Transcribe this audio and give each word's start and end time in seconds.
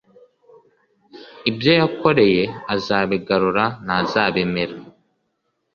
ibyo 1.49 1.71
yakoreye 1.79 2.43
azabigarura 2.75 3.65
ntazabimira, 3.85 4.75